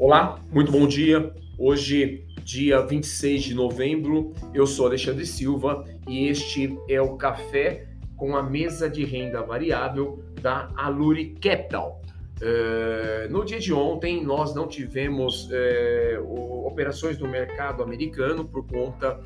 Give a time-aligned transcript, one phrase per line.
[0.00, 1.30] Olá, muito bom dia.
[1.58, 8.34] Hoje, dia 26 de novembro, eu sou Alexandre Silva e este é o Café com
[8.34, 12.00] a mesa de renda variável da Aluri Capital.
[12.40, 19.20] Uh, no dia de ontem, nós não tivemos uh, operações no mercado americano por conta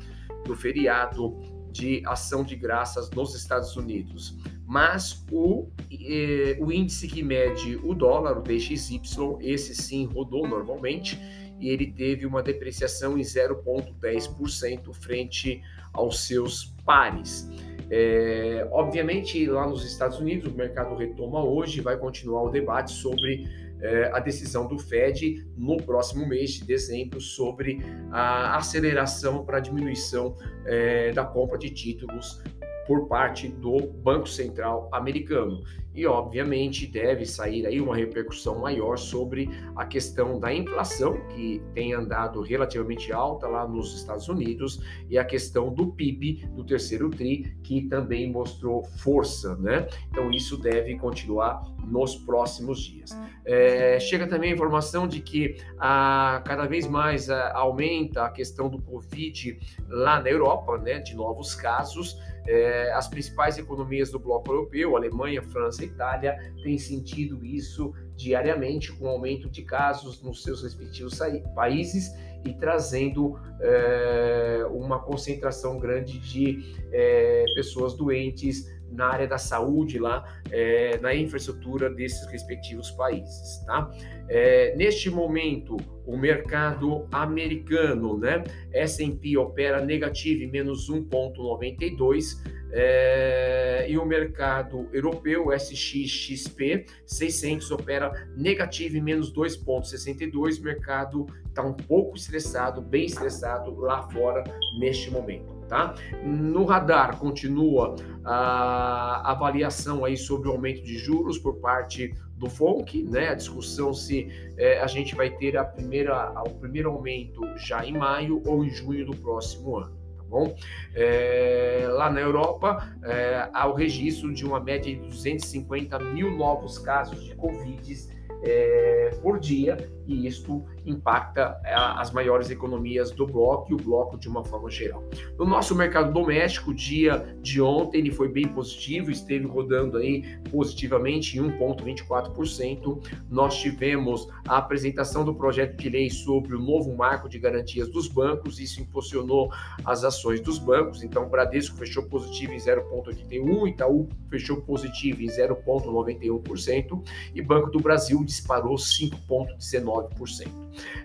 [0.45, 1.39] do feriado
[1.71, 7.93] de ação de graças nos Estados Unidos mas o, eh, o índice que mede o
[7.93, 8.99] dólar, o DXY,
[9.41, 11.19] esse sim rodou normalmente
[11.59, 15.61] e ele teve uma depreciação em 0,10% frente
[15.93, 17.49] aos seus pares.
[17.89, 23.47] É, obviamente, lá nos Estados Unidos, o mercado retoma hoje, vai continuar o debate sobre
[23.81, 27.79] é, a decisão do Fed no próximo mês de dezembro sobre
[28.11, 30.35] a aceleração para a diminuição
[30.65, 32.41] é, da compra de títulos
[32.85, 35.63] por parte do Banco Central americano.
[35.95, 41.93] E, obviamente, deve sair aí uma repercussão maior sobre a questão da inflação, que tem
[41.93, 47.55] andado relativamente alta lá nos Estados Unidos, e a questão do PIB do terceiro TRI,
[47.63, 49.87] que também mostrou força, né?
[50.09, 53.11] Então, isso deve continuar nos próximos dias.
[53.45, 58.67] É, chega também a informação de que a, cada vez mais a, aumenta a questão
[58.67, 59.57] do Covid
[59.87, 60.99] lá na Europa, né?
[60.99, 62.19] De novos casos.
[62.47, 68.91] É, as principais economias do bloco europeu, Alemanha, França e Itália, têm sentido isso diariamente,
[68.93, 71.19] com aumento de casos nos seus respectivos
[71.53, 72.13] países
[72.45, 80.23] e trazendo é, uma concentração grande de é, pessoas doentes na área da saúde lá,
[80.51, 83.91] é, na infraestrutura desses respectivos países, tá?
[84.27, 88.43] É, neste momento, o mercado americano, né?
[88.71, 99.33] S&P opera negativo menos 1,92 é, e o mercado europeu, SXXP 600 opera negativo menos
[99.33, 100.59] 2,62.
[100.59, 104.43] O mercado está um pouco estressado, bem estressado lá fora
[104.77, 105.54] neste momento.
[105.67, 105.95] Tá?
[106.23, 113.03] No radar continua a avaliação aí sobre o aumento de juros por parte do FONC,
[113.03, 113.29] né?
[113.29, 114.27] A discussão se
[114.57, 118.69] é, a gente vai ter a primeira, o primeiro aumento já em maio ou em
[118.69, 119.95] junho do próximo ano.
[120.17, 120.55] Tá bom?
[120.93, 126.77] É, lá na Europa, é, há o registro de uma média de 250 mil novos
[126.77, 129.77] casos de Covid é, por dia,
[130.07, 134.69] e isto impacta é, as maiores economias do bloco e o bloco de uma forma
[134.69, 135.03] geral.
[135.37, 140.23] No nosso mercado doméstico, o dia de ontem ele foi bem positivo, esteve rodando aí
[140.51, 142.99] positivamente em 1,24%.
[143.29, 148.07] Nós tivemos a apresentação do projeto de lei sobre o novo marco de garantias dos
[148.07, 149.51] bancos, isso impulsionou
[149.83, 151.03] as ações dos bancos.
[151.03, 157.79] Então, o Bradesco fechou positivo em 0,81%, Itaú fechou positivo em 0,91% e Banco do
[157.79, 159.94] Brasil disparou 5,19%.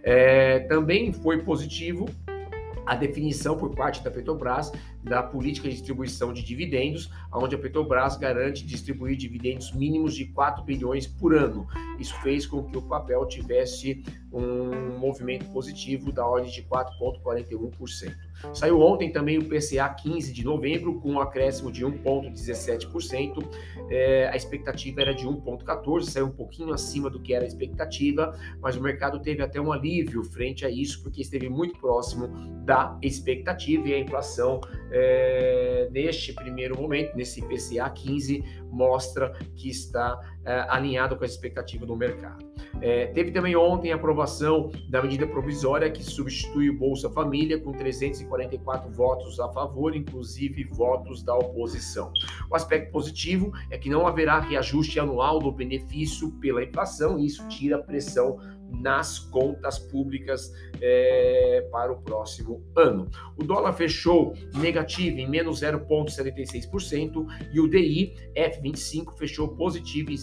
[0.02, 2.08] É, também foi positivo
[2.86, 8.16] a definição por parte da Petrobras da política de distribuição de dividendos, onde a Petrobras
[8.16, 11.66] garante distribuir dividendos mínimos de 4 bilhões por ano.
[11.98, 14.02] Isso fez com que o papel tivesse
[14.32, 18.12] um movimento positivo da ordem de 4,41%.
[18.54, 23.44] Saiu ontem também o PCA 15 de novembro, com um acréscimo de 1,17%.
[23.90, 28.36] É, a expectativa era de 1,14%, saiu um pouquinho acima do que era a expectativa,
[28.60, 32.28] mas o mercado teve até um alívio frente a isso, porque esteve muito próximo
[32.64, 34.60] da expectativa e a inflação
[34.92, 41.84] é, neste primeiro momento, nesse PCA 15, mostra que está é, alinhado com a expectativa
[41.86, 42.49] do mercado.
[42.80, 47.72] É, teve também ontem a aprovação da medida provisória que substitui o Bolsa Família com
[47.72, 52.12] 344 votos a favor, inclusive votos da oposição.
[52.50, 57.46] O aspecto positivo é que não haverá reajuste anual do benefício pela inflação, e isso
[57.48, 58.38] tira pressão
[58.70, 63.08] nas contas públicas é, para o próximo ano.
[63.36, 70.16] O dólar fechou negativo em menos 0,76% e o DI F25 fechou positivo em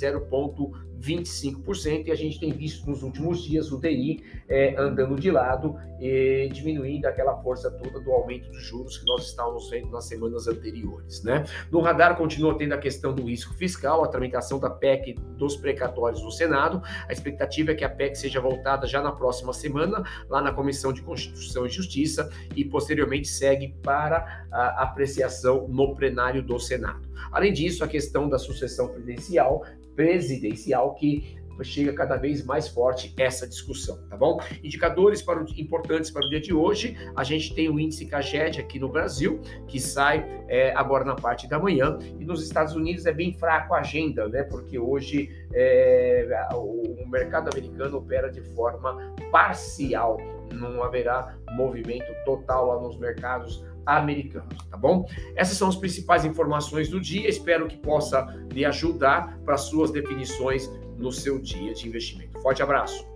[0.99, 5.75] 0,25% e a gente tem visto nos últimos dias o DI é, andando de lado
[5.99, 10.47] e diminuindo aquela força toda do aumento dos juros que nós estávamos vendo nas semanas
[10.47, 11.23] anteriores.
[11.23, 11.43] Né?
[11.71, 16.21] No radar continua tendo a questão do risco fiscal, a tramitação da PEC dos precatórios
[16.23, 16.81] no Senado.
[17.07, 20.93] A expectativa é que a PEC seja voltada já na próxima semana, lá na Comissão
[20.93, 27.06] de Constituição e Justiça, e posteriormente segue para a apreciação no plenário do Senado.
[27.31, 29.63] Além disso, a questão da sucessão presidencial,
[29.95, 34.39] presidencial que chega cada vez mais forte essa discussão, tá bom?
[34.63, 38.59] Indicadores para o, importantes para o dia de hoje, a gente tem o índice CAGED
[38.59, 43.05] aqui no Brasil, que sai é, agora na parte da manhã, e nos Estados Unidos
[43.05, 44.43] é bem fraco a agenda, né?
[44.43, 50.17] Porque hoje é, o mercado americano opera de forma parcial,
[50.53, 55.07] não haverá movimento total lá nos mercados americanos, tá bom?
[55.35, 57.29] Essas são as principais informações do dia.
[57.29, 62.39] Espero que possa lhe ajudar para suas definições no seu dia de investimento.
[62.41, 63.07] Forte abraço.